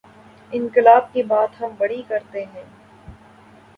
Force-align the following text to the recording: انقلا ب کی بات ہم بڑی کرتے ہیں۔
انقلا 0.51 0.97
ب 0.99 1.13
کی 1.13 1.23
بات 1.23 1.61
ہم 1.61 1.75
بڑی 1.77 2.01
کرتے 2.07 2.45
ہیں۔ 2.45 2.63